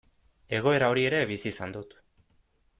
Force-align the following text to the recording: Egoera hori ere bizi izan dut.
Egoera 0.59 0.89
hori 0.95 1.05
ere 1.11 1.21
bizi 1.35 1.51
izan 1.53 1.79
dut. 1.79 1.97